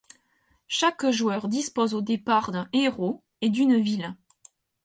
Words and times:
Chaque 0.67 1.11
joueur 1.11 1.47
dispose 1.47 1.93
au 1.93 2.01
départ 2.01 2.49
d'un 2.51 2.67
héros 2.73 3.23
et 3.41 3.49
d'une 3.51 3.77
ville. 3.79 4.15